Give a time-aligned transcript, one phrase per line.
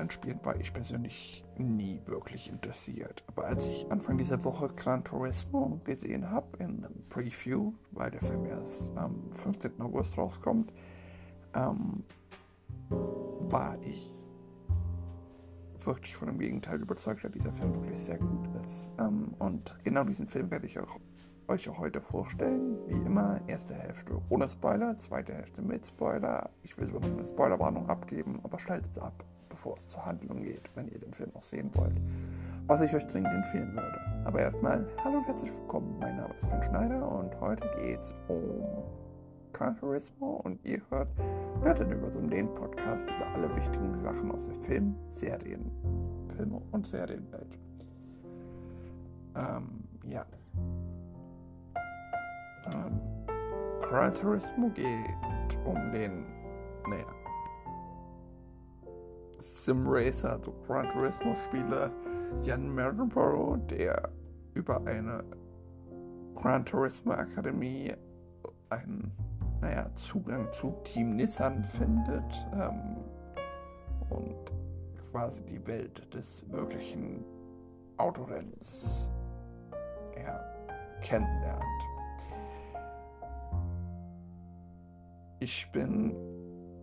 [0.00, 3.22] Rennspielen war ich persönlich nie wirklich interessiert.
[3.26, 8.22] Aber als ich Anfang dieser Woche Gran Turismo gesehen habe in einem Preview, weil der
[8.22, 9.80] Film erst am 15.
[9.80, 10.72] August rauskommt,
[11.54, 12.04] ähm,
[12.88, 14.10] war ich
[15.84, 18.90] wirklich von dem Gegenteil überzeugt, dass dieser Film wirklich sehr gut ist.
[18.98, 20.98] Ähm, und genau diesen Film werde ich auch,
[21.48, 22.78] euch auch heute vorstellen.
[22.86, 26.48] Wie immer, erste Hälfte ohne Spoiler, zweite Hälfte mit Spoiler.
[26.62, 29.24] Ich will sogar noch eine Spoilerwarnung abgeben, aber schaltet ab,
[29.60, 32.00] bevor es zur Handlung geht, wenn ihr den Film auch sehen wollt.
[32.66, 34.00] Was ich euch dringend empfehlen würde.
[34.24, 35.98] Aber erstmal, hallo und herzlich willkommen.
[36.00, 38.64] Mein Name ist Finn Schneider und heute geht es um
[39.52, 41.08] Gran und ihr hört
[41.62, 45.70] Nerdin über so den Podcast über alle wichtigen Sachen aus der Film, Serien,
[46.34, 47.58] Filme und Serienwelt.
[49.36, 50.24] Ähm, ja.
[52.72, 52.98] Ähm,
[53.82, 54.14] Gran
[54.72, 56.24] geht um den,
[56.88, 57.19] naja,
[59.40, 61.90] Simracer, also Gran Turismo Spieler
[62.42, 64.10] Jan Mardenborough, der
[64.54, 65.24] über eine
[66.34, 67.92] Gran Turismo Akademie
[68.70, 69.12] einen
[69.60, 72.96] naja, Zugang zu Team Nissan findet ähm,
[74.08, 74.52] und
[75.10, 77.24] quasi die Welt des wirklichen
[77.98, 79.10] Autorennens
[80.16, 80.40] ja,
[81.02, 81.64] kennenlernt.
[85.40, 86.14] Ich bin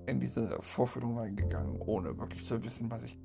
[0.08, 3.20] in diese Vorführung reingegangen, ohne wirklich zu wissen, was ich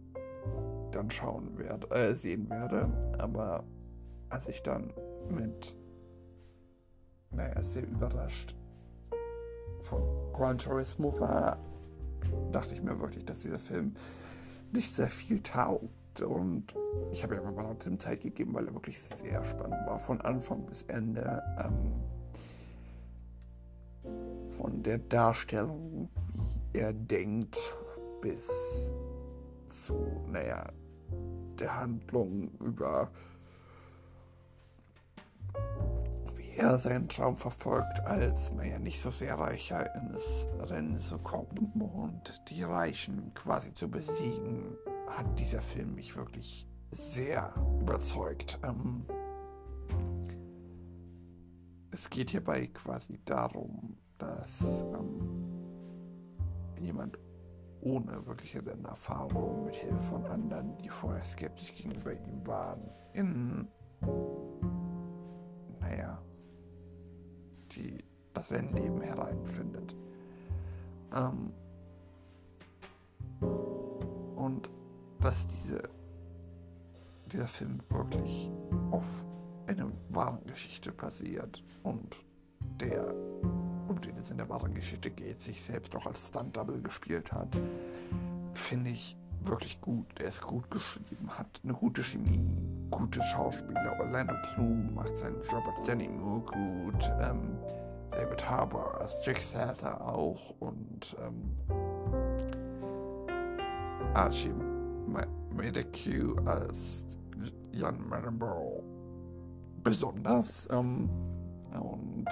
[0.90, 2.90] dann schauen werde, äh, sehen werde.
[3.18, 3.64] Aber
[4.28, 4.92] als ich dann
[5.30, 5.74] mit,
[7.30, 8.54] naja, sehr überrascht
[9.80, 10.02] von
[10.32, 11.56] Gran Turismo war,
[12.50, 13.94] dachte ich mir wirklich, dass dieser Film
[14.72, 16.20] nicht sehr viel taugt.
[16.20, 16.74] Und
[17.10, 20.66] ich habe ja mal dem Zeit gegeben, weil er wirklich sehr spannend war, von Anfang
[20.66, 21.42] bis Ende.
[21.58, 21.92] Ähm,
[24.56, 26.08] von der Darstellung,
[26.72, 27.58] er denkt,
[28.20, 28.92] bis
[29.68, 30.66] zu, naja,
[31.58, 33.10] der Handlung über
[36.56, 42.42] er seinen Traum verfolgt, als, naja, nicht so sehr reicher ins Rennen zu kommen und
[42.48, 44.76] die Reichen quasi zu besiegen,
[45.08, 48.58] hat dieser Film mich wirklich sehr überzeugt.
[48.62, 49.06] Ähm,
[51.90, 55.41] es geht hierbei quasi darum, dass ähm,
[56.82, 57.18] jemand
[57.80, 63.68] ohne wirkliche Rennerfahrung mit Hilfe von anderen, die vorher skeptisch gegenüber ihm waren, in
[65.80, 66.22] naja,
[67.72, 68.04] die
[68.34, 69.94] das Rennleben hereinfindet.
[71.14, 71.52] Ähm,
[74.36, 74.70] und
[75.20, 75.82] dass diese,
[77.26, 78.50] dieser Film wirklich
[78.90, 79.06] auf
[79.66, 82.16] einer wahren Geschichte basiert und
[82.80, 83.14] der,
[83.92, 87.48] um den es in der wahren Geschichte geht, sich selbst auch als Stunt-Double gespielt hat,
[88.54, 90.06] finde ich wirklich gut.
[90.18, 92.42] Er ist gut geschrieben, hat eine gute Chemie,
[92.90, 93.96] gute Schauspieler.
[94.00, 97.10] Orlando Bloom macht seinen Job als Danny Moore gut.
[97.20, 97.58] Ähm,
[98.10, 101.56] David Harbour als Jack Salter auch und ähm,
[104.14, 104.52] Archie
[105.54, 107.04] Medeque als
[107.72, 108.82] Jan Mardenborough
[109.82, 110.68] besonders.
[110.70, 111.10] Ähm,
[111.80, 112.26] und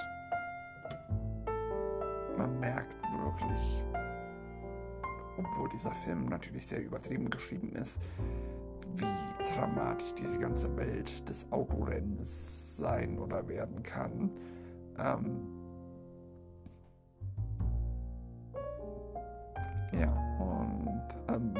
[2.41, 3.85] man merkt wirklich,
[5.37, 7.99] obwohl dieser Film natürlich sehr übertrieben geschrieben ist,
[8.95, 9.05] wie
[9.55, 14.31] dramatisch diese ganze Welt des Autorennens sein oder werden kann.
[14.99, 15.49] Ähm
[19.93, 21.55] ja, und ähm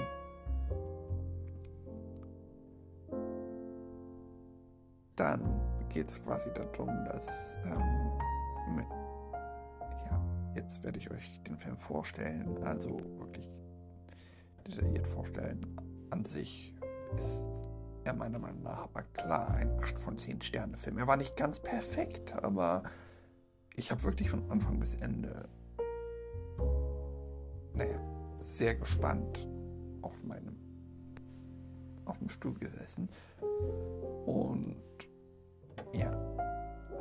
[5.17, 5.61] dann
[5.91, 8.87] geht es quasi darum, dass ähm, mit,
[10.55, 13.47] jetzt werde ich euch den Film vorstellen, also wirklich
[14.67, 15.77] detailliert vorstellen.
[16.11, 16.75] An sich
[17.17, 17.69] ist
[18.05, 20.99] er meiner Meinung nach aber klar ein 8 von 10 Sterne Film.
[20.99, 22.83] Er war nicht ganz perfekt, aber
[23.75, 25.49] ich habe wirklich von Anfang bis Ende,
[27.75, 28.01] naja,
[28.39, 29.47] sehr gespannt
[30.03, 30.57] auf meinem
[32.05, 33.09] auf dem Stuhl gesessen.
[34.27, 34.77] Und
[35.93, 36.11] ja,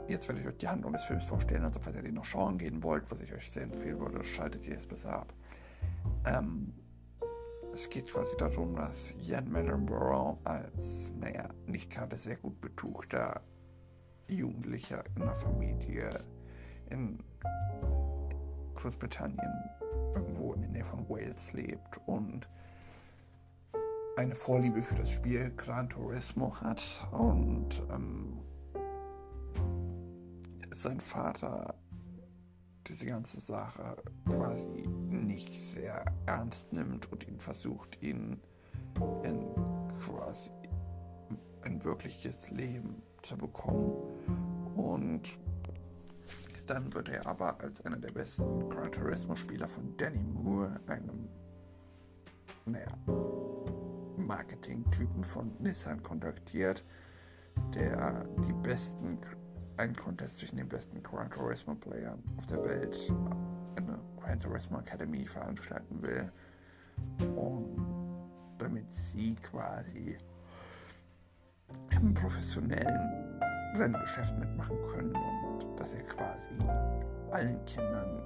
[0.09, 1.63] jetzt werde ich euch die Handlung des Films vorstellen.
[1.63, 4.65] Also falls ihr den noch schauen gehen wollt, was ich euch sehr empfehlen würde, schaltet
[4.65, 5.33] ihr es besser ab.
[6.25, 6.73] Ähm,
[7.73, 13.41] es geht quasi darum, dass Jan Mellenborough als, naja, nicht gerade sehr gut betuchter
[14.27, 16.23] Jugendlicher in einer Familie
[16.89, 17.23] in
[18.75, 19.69] Großbritannien
[20.15, 22.47] irgendwo in der Nähe von Wales lebt und
[24.17, 28.39] eine Vorliebe für das Spiel Gran Turismo hat und ähm,
[30.81, 31.75] sein Vater
[32.87, 38.39] diese ganze Sache quasi nicht sehr ernst nimmt und ihn versucht, ihn
[39.23, 39.45] in
[40.05, 40.51] quasi
[41.61, 43.93] ein wirkliches Leben zu bekommen.
[44.75, 45.23] Und
[46.65, 51.27] dann wird er aber als einer der besten Gran Turismo-Spieler von Danny Moore, einem
[52.65, 52.87] naja,
[54.17, 56.83] Marketing-Typen von Nissan, kontaktiert,
[57.73, 59.19] der die besten,
[59.79, 63.13] einen Contest zwischen den besten Gran Turismo-Playern auf der Welt,
[63.77, 66.31] eine Gran Turismo Academy veranstalten will.
[67.35, 67.77] Und
[68.57, 70.17] damit sie quasi
[71.91, 73.39] im professionellen
[73.75, 76.55] Renngeschäft mitmachen können und dass er quasi
[77.31, 78.21] allen Kindern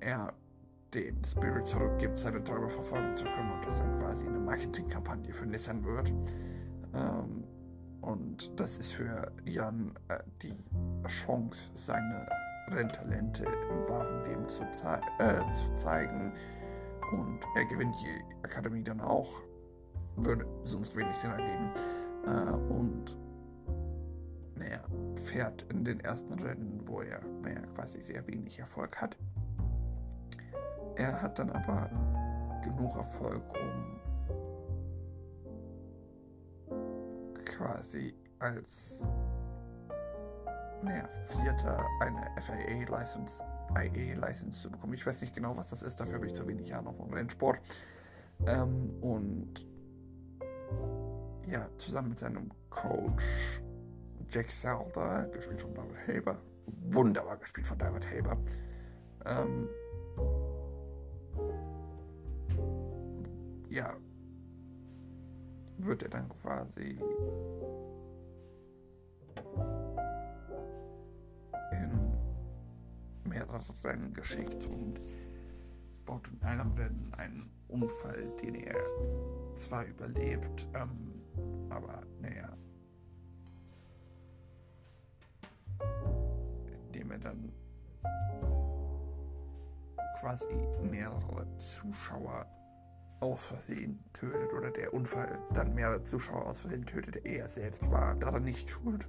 [0.00, 0.32] er
[0.92, 5.46] den Spirit zurückgibt, seine Träume verfolgen zu können und das dann quasi eine Marketingkampagne für
[5.46, 6.12] Nissan wird.
[6.94, 7.44] Ähm,
[8.00, 10.56] und das ist für Jan äh, die
[11.06, 12.26] Chance, seine
[12.68, 16.32] Renntalente im wahren Leben zu, zei äh, zu zeigen.
[17.12, 19.42] Und er gewinnt die Akademie dann auch.
[20.16, 21.70] Würde sonst wenig Sinn ergeben.
[22.26, 23.16] Äh, und
[24.54, 24.80] naja,
[25.24, 29.16] fährt in den ersten Rennen, wo er naja, quasi sehr wenig Erfolg hat.
[30.96, 31.90] Er hat dann aber
[32.62, 33.99] genug Erfolg, um
[37.60, 39.02] quasi als
[40.82, 44.94] naja, Vierter eine FIA-License IA-License zu bekommen.
[44.94, 47.58] Ich weiß nicht genau, was das ist, dafür habe ich zu wenig Ahnung von Rennsport.
[48.46, 49.66] Ähm, und
[51.46, 53.60] ja, zusammen mit seinem Coach
[54.30, 58.38] Jack Salter, gespielt von David Haber, wunderbar gespielt von David Haber,
[59.26, 59.68] ähm,
[63.68, 63.94] ja,
[65.84, 66.98] wird er dann quasi
[71.72, 72.12] in
[73.24, 75.00] mehrere Rennen geschickt und
[76.04, 78.76] baut in einem Rennen einen Unfall, den er
[79.54, 81.20] zwar überlebt, ähm,
[81.70, 82.56] aber naja,
[86.86, 87.52] indem er dann
[90.20, 92.46] quasi mehrere Zuschauer
[93.20, 97.24] aus Versehen tötet oder der Unfall dann mehrere Zuschauer aus Versehen tötet.
[97.24, 99.06] Er selbst war daran nicht schuld.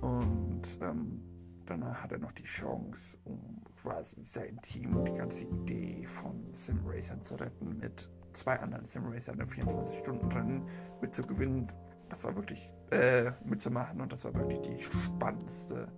[0.00, 1.22] Und ähm,
[1.66, 6.52] danach hat er noch die Chance, um quasi sein Team und die ganze Idee von
[6.52, 10.68] Simracern zu retten, mit zwei anderen Simracern im 24-Stunden-Rennen
[11.00, 11.66] mitzugewinnen.
[12.08, 15.88] Das war wirklich äh, mitzumachen und das war wirklich die spannendste,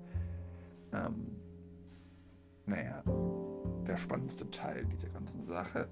[0.93, 1.37] ähm,
[2.65, 3.03] naja,
[3.87, 5.89] der spannendste Teil dieser ganzen Sache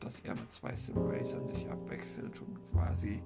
[0.00, 3.22] dass er mit zwei Simracern sich abwechselt und quasi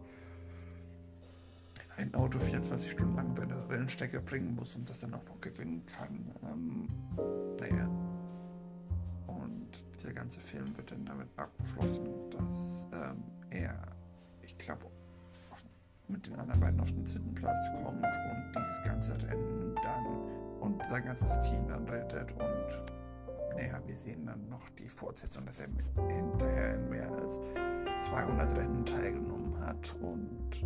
[1.96, 5.40] ein Auto 24 Stunden lang bei der Rennstrecke bringen muss und das dann auch noch
[5.40, 6.30] gewinnen kann.
[6.42, 6.86] Ähm,
[7.60, 7.88] naja.
[9.26, 13.78] Und dieser ganze Film wird dann damit abgeschlossen, dass ähm, er,
[14.42, 14.86] ich glaube,
[16.08, 20.06] mit den anderen beiden auf den dritten Platz kommt und dieses ganze Rennen dann
[20.60, 23.01] und sein ganzes Team dann rettet und
[23.54, 25.68] naja, wir sehen dann noch die Fortsetzung, dass er
[26.08, 27.38] hinterher in mehr als
[28.00, 30.64] 200 Rennen teilgenommen hat und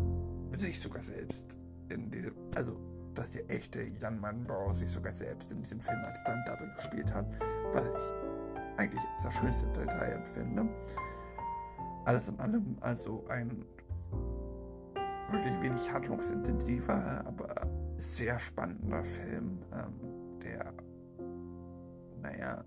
[0.58, 1.56] sich sogar selbst
[1.88, 2.78] in diesem, also
[3.14, 7.26] dass der echte Jan Manbauer sich sogar selbst in diesem Film als Stunt-Double gespielt hat,
[7.72, 10.68] was ich eigentlich als das schönste Detail empfinde.
[12.04, 13.64] Alles in allem also ein
[15.30, 17.54] wirklich wenig handlungsintensiver, aber
[17.98, 20.72] sehr spannender Film, ähm, der,
[22.22, 22.64] naja,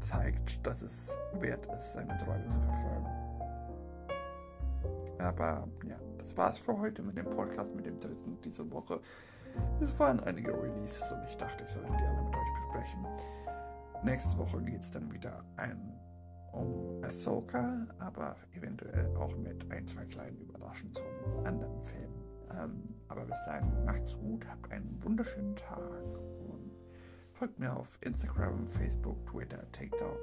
[0.00, 3.06] zeigt, dass es wert ist, seine Träume zu verfolgen.
[5.18, 9.00] Aber ja, das war's für heute mit dem Podcast, mit dem dritten diese Woche.
[9.80, 13.06] Es waren einige Releases und ich dachte, ich soll die alle mit euch besprechen.
[14.02, 15.98] Nächste Woche geht es dann wieder ein,
[16.52, 21.04] um Ahsoka, aber eventuell auch mit ein, zwei kleinen Überraschungen zum
[21.44, 22.10] anderen Film.
[22.50, 25.80] Ähm, aber bis dahin, macht's gut, habt einen wunderschönen Tag
[27.38, 30.18] Folgt mir auf Instagram, Facebook, Twitter, TikTok,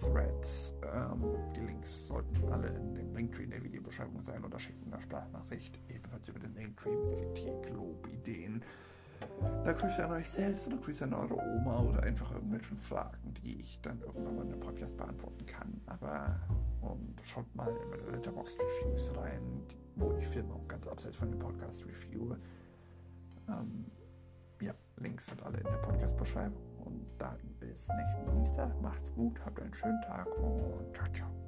[0.00, 0.74] Threads.
[0.82, 1.22] Ähm,
[1.54, 5.78] die Links sollten alle in dem Linktree in der Videobeschreibung sein oder schickt eine Sprachnachricht,
[5.88, 8.64] ebenfalls über den Linktree mit Kritik, Lob, Ideen.
[9.64, 13.60] Da Grüße an euch selbst oder Grüße an eure Oma oder einfach irgendwelchen Fragen, die
[13.60, 15.80] ich dann irgendwann mal in einem Podcast beantworten kann.
[15.86, 16.40] Aber
[16.80, 19.62] und schaut mal in meine Letterboxd Reviews rein,
[19.94, 22.40] wo ich Filme auch ganz abseits von dem Podcast reviewe.
[23.48, 23.84] Ähm,
[24.96, 26.62] Links sind alle in der Podcast-Beschreibung.
[26.84, 28.80] Und dann bis nächsten Dienstag.
[28.80, 31.45] Macht's gut, habt einen schönen Tag und ciao, ciao.